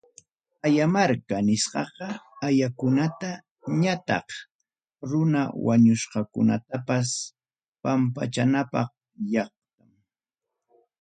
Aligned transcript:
Ayamarka 0.65 1.35
nisqaqa, 1.47 2.07
ayakunata 2.47 3.29
ñataq 3.81 4.27
runa 5.09 5.41
wañusqakunatapas 5.65 7.09
pampachanapaq 7.81 8.89
llaqtam. 9.31 9.89